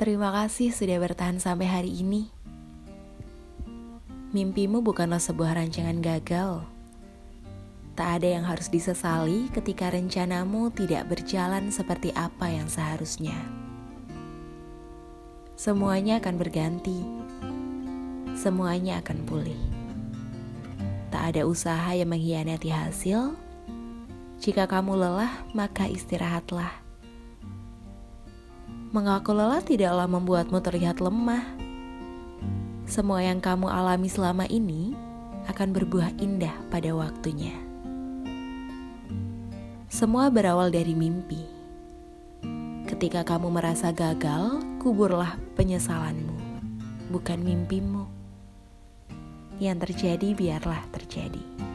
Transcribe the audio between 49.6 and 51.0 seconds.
Yang terjadi biarlah